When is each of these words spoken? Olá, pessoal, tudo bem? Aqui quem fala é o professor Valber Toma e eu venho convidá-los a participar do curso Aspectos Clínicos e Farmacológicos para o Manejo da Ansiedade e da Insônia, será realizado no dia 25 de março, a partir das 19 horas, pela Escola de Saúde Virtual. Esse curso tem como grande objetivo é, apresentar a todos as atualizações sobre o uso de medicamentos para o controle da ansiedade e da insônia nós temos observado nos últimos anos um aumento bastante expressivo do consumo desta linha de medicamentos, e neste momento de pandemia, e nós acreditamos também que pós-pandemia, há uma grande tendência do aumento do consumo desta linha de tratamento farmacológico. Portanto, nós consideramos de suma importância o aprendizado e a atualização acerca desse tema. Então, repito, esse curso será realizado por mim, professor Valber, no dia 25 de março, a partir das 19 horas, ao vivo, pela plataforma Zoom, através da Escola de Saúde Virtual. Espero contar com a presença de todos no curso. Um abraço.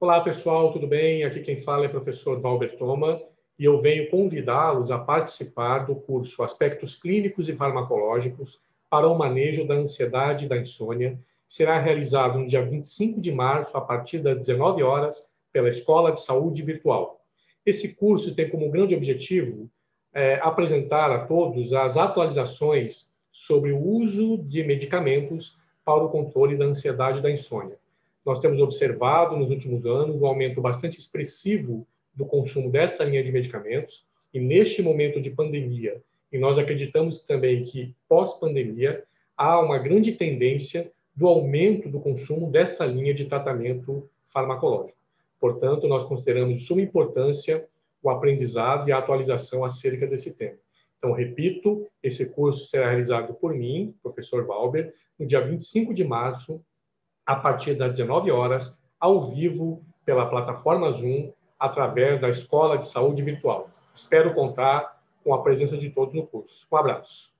Olá, 0.00 0.20
pessoal, 0.20 0.72
tudo 0.72 0.86
bem? 0.86 1.24
Aqui 1.24 1.40
quem 1.40 1.56
fala 1.56 1.84
é 1.84 1.88
o 1.88 1.90
professor 1.90 2.38
Valber 2.38 2.76
Toma 2.76 3.20
e 3.58 3.64
eu 3.64 3.78
venho 3.78 4.08
convidá-los 4.08 4.92
a 4.92 4.98
participar 4.98 5.86
do 5.86 5.96
curso 5.96 6.40
Aspectos 6.44 6.94
Clínicos 6.94 7.48
e 7.48 7.56
Farmacológicos 7.56 8.60
para 8.88 9.08
o 9.08 9.18
Manejo 9.18 9.66
da 9.66 9.74
Ansiedade 9.74 10.44
e 10.44 10.48
da 10.48 10.56
Insônia, 10.56 11.18
será 11.48 11.80
realizado 11.80 12.38
no 12.38 12.46
dia 12.46 12.64
25 12.64 13.20
de 13.20 13.32
março, 13.32 13.76
a 13.76 13.80
partir 13.80 14.20
das 14.20 14.38
19 14.38 14.84
horas, 14.84 15.32
pela 15.52 15.68
Escola 15.68 16.12
de 16.12 16.22
Saúde 16.22 16.62
Virtual. 16.62 17.20
Esse 17.66 17.96
curso 17.96 18.32
tem 18.36 18.48
como 18.48 18.70
grande 18.70 18.94
objetivo 18.94 19.68
é, 20.14 20.38
apresentar 20.40 21.10
a 21.10 21.26
todos 21.26 21.72
as 21.72 21.96
atualizações 21.96 23.12
sobre 23.32 23.72
o 23.72 23.84
uso 23.84 24.38
de 24.44 24.62
medicamentos 24.62 25.58
para 25.84 26.04
o 26.04 26.08
controle 26.08 26.56
da 26.56 26.66
ansiedade 26.66 27.18
e 27.18 27.22
da 27.22 27.32
insônia 27.32 27.76
nós 28.28 28.38
temos 28.38 28.60
observado 28.60 29.38
nos 29.38 29.50
últimos 29.50 29.86
anos 29.86 30.20
um 30.20 30.26
aumento 30.26 30.60
bastante 30.60 30.98
expressivo 30.98 31.86
do 32.14 32.26
consumo 32.26 32.70
desta 32.70 33.02
linha 33.02 33.24
de 33.24 33.32
medicamentos, 33.32 34.06
e 34.34 34.38
neste 34.38 34.82
momento 34.82 35.18
de 35.18 35.30
pandemia, 35.30 36.02
e 36.30 36.36
nós 36.36 36.58
acreditamos 36.58 37.20
também 37.20 37.62
que 37.62 37.94
pós-pandemia, 38.06 39.02
há 39.34 39.58
uma 39.60 39.78
grande 39.78 40.12
tendência 40.12 40.92
do 41.16 41.26
aumento 41.26 41.88
do 41.88 42.00
consumo 42.00 42.50
desta 42.50 42.84
linha 42.84 43.14
de 43.14 43.24
tratamento 43.24 44.06
farmacológico. 44.26 44.98
Portanto, 45.40 45.88
nós 45.88 46.04
consideramos 46.04 46.58
de 46.58 46.64
suma 46.66 46.82
importância 46.82 47.66
o 48.02 48.10
aprendizado 48.10 48.90
e 48.90 48.92
a 48.92 48.98
atualização 48.98 49.64
acerca 49.64 50.06
desse 50.06 50.34
tema. 50.34 50.58
Então, 50.98 51.12
repito, 51.12 51.86
esse 52.02 52.28
curso 52.30 52.66
será 52.66 52.88
realizado 52.90 53.32
por 53.32 53.54
mim, 53.54 53.94
professor 54.02 54.44
Valber, 54.44 54.92
no 55.18 55.26
dia 55.26 55.40
25 55.40 55.94
de 55.94 56.04
março, 56.04 56.60
a 57.28 57.36
partir 57.36 57.74
das 57.74 57.92
19 57.92 58.30
horas, 58.30 58.82
ao 58.98 59.20
vivo, 59.20 59.84
pela 60.02 60.30
plataforma 60.30 60.90
Zoom, 60.90 61.30
através 61.60 62.18
da 62.18 62.30
Escola 62.30 62.78
de 62.78 62.88
Saúde 62.88 63.20
Virtual. 63.20 63.68
Espero 63.94 64.32
contar 64.32 64.98
com 65.22 65.34
a 65.34 65.42
presença 65.42 65.76
de 65.76 65.90
todos 65.90 66.14
no 66.14 66.26
curso. 66.26 66.66
Um 66.72 66.76
abraço. 66.78 67.34